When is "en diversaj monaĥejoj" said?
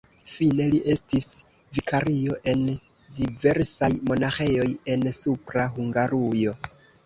2.55-4.69